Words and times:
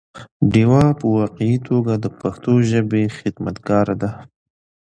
ډيوه 0.51 0.85
په 0.99 1.05
واقعي 1.17 1.57
توګه 1.69 1.93
د 2.03 2.05
پښتو 2.19 2.53
ژبې 2.69 3.03
خدمتګاره 3.17 3.95
ده 4.01 4.11